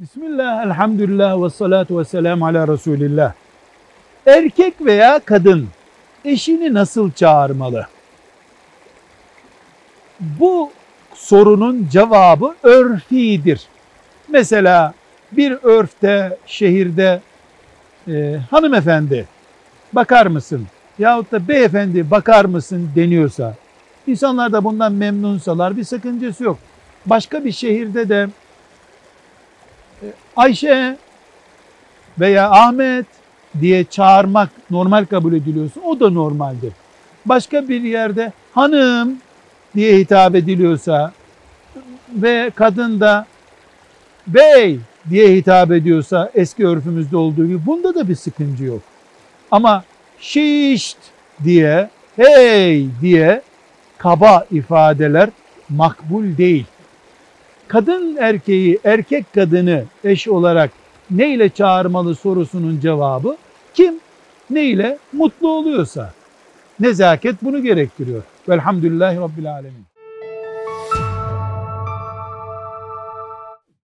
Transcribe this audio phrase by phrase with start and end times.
[0.00, 3.32] Bismillah, elhamdülillah ve salatu ve selamu ala Resulillah.
[4.26, 5.68] Erkek veya kadın
[6.24, 7.86] eşini nasıl çağırmalı?
[10.20, 10.70] Bu
[11.14, 13.66] sorunun cevabı örfidir.
[14.28, 14.94] Mesela
[15.32, 17.20] bir örfte, şehirde
[18.08, 19.26] e, hanımefendi
[19.92, 20.66] bakar mısın?
[20.98, 23.54] Yahut da beyefendi bakar mısın deniyorsa,
[24.06, 26.58] insanlar da bundan memnunsalar bir sakıncası yok.
[27.06, 28.28] Başka bir şehirde de
[30.36, 30.96] Ayşe
[32.20, 33.06] veya Ahmet
[33.60, 36.72] diye çağırmak normal kabul ediliyorsa o da normaldir.
[37.26, 39.16] Başka bir yerde hanım
[39.74, 41.12] diye hitap ediliyorsa
[42.14, 43.26] ve kadın da
[44.26, 44.78] bey
[45.10, 48.80] diye hitap ediyorsa eski örfümüzde olduğu gibi bunda da bir sıkıntı yok.
[49.50, 49.84] Ama
[50.20, 50.98] şişt
[51.44, 53.42] diye, hey diye
[53.98, 55.30] kaba ifadeler
[55.68, 56.66] makbul değil.
[57.68, 60.70] Kadın erkeği, erkek kadını eş olarak
[61.10, 63.36] ne ile çağırmalı sorusunun cevabı
[63.74, 63.94] kim
[64.50, 66.12] ne ile mutlu oluyorsa.
[66.80, 68.22] Nezaket bunu gerektiriyor.
[68.48, 69.95] Velhamdülillahi Rabbil Alemin.